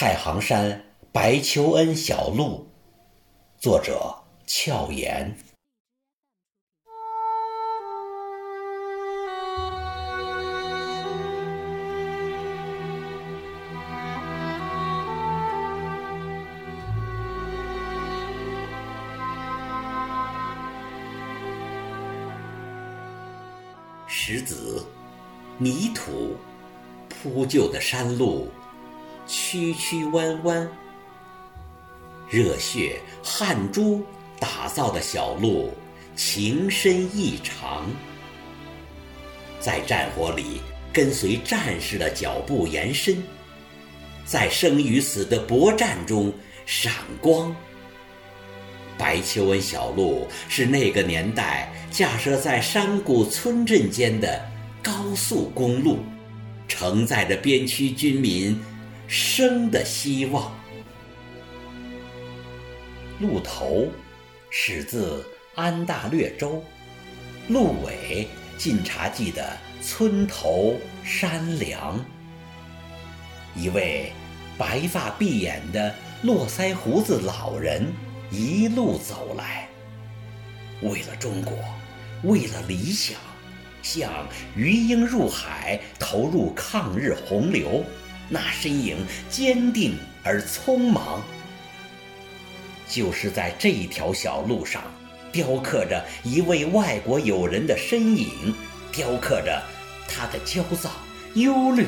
[0.00, 0.80] 太行山
[1.10, 2.68] 白求恩小路，
[3.58, 4.14] 作者
[4.46, 5.36] 俏言。
[24.06, 24.86] 石子、
[25.58, 26.36] 泥土
[27.08, 28.48] 铺就的山路，
[29.28, 30.66] 曲曲弯弯；
[32.30, 34.02] 热血汗珠
[34.40, 35.70] 打造的小路，
[36.16, 37.84] 情深意长。
[39.60, 43.16] 在战火里，跟随战士的脚步延伸；
[44.24, 46.32] 在生与死的搏战中
[46.64, 47.54] 闪光。
[48.96, 54.42] 白求恩小路是那个年代架设在山谷村镇间的
[54.82, 55.98] 高速公路，
[56.66, 58.58] 承载着边区军民
[59.08, 60.54] 生的希望。
[63.18, 63.88] 路头
[64.50, 66.62] 始自安大略州，
[67.48, 68.28] 路尾
[68.58, 71.98] 晋察冀的村头山梁。
[73.56, 74.12] 一位
[74.58, 77.90] 白发碧眼的络腮胡子老人。
[78.30, 79.66] 一路走来，
[80.82, 81.56] 为了中国，
[82.24, 83.16] 为了理想，
[83.82, 87.82] 像鱼鹰入海，投入抗日洪流，
[88.28, 91.22] 那身影坚定而匆忙。
[92.88, 94.82] 就是在这条小路上，
[95.30, 98.54] 雕刻着一位外国友人的身影，
[98.92, 99.62] 雕刻着
[100.08, 100.90] 他的焦躁、
[101.34, 101.86] 忧虑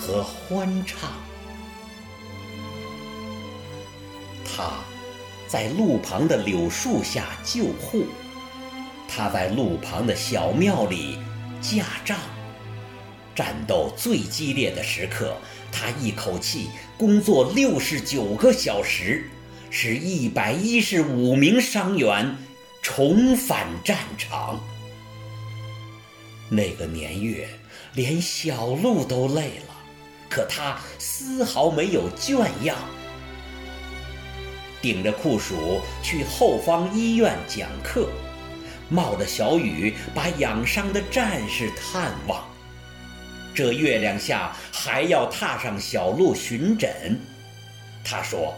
[0.00, 1.10] 和欢畅。
[4.44, 4.70] 他。
[5.46, 8.06] 在路旁的柳树下救护，
[9.06, 11.18] 他在路旁的小庙里
[11.60, 12.18] 架仗。
[13.34, 15.36] 战斗最激烈的时刻，
[15.72, 19.28] 他一口气工作六十九个小时，
[19.70, 22.36] 使一百一十五名伤员
[22.80, 24.60] 重返战场。
[26.48, 27.48] 那个年月，
[27.94, 29.74] 连小路都累了，
[30.28, 32.76] 可他丝毫没有倦样。
[34.80, 38.08] 顶着酷暑去后方医院讲课，
[38.90, 42.53] 冒着小雨把养伤的战士探望。
[43.54, 47.18] 这月亮下还要踏上小路巡诊。
[48.02, 48.54] 他说：“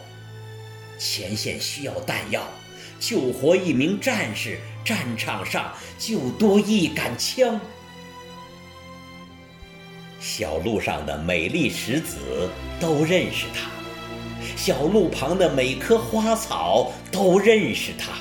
[0.98, 2.48] 前线需要弹药，
[2.98, 7.60] 救活一名战士，战场上就多一杆枪。”
[10.18, 13.70] 小路上的美丽石子都认识他。
[14.56, 18.12] 小路旁的每棵花草都认识他，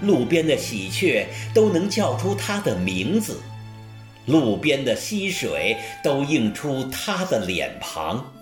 [0.00, 3.40] 路边的喜鹊都能叫出他的名字，
[4.30, 8.32] 路边的溪水都映出他的脸庞。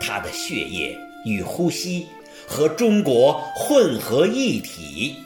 [0.00, 2.06] 他的血液与呼吸
[2.46, 5.16] 和中国混合一体，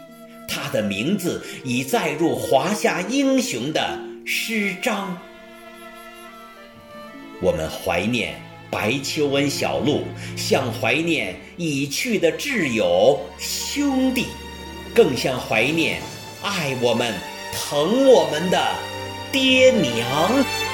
[0.46, 5.16] 他的名字已载入华夏英雄的诗章。
[7.40, 8.34] 我们怀念。
[8.68, 10.02] 白求恩小路，
[10.36, 14.26] 像怀念已去的挚友兄弟，
[14.92, 16.02] 更像怀念
[16.42, 17.14] 爱我们、
[17.56, 18.58] 疼我们的
[19.32, 20.65] 爹娘。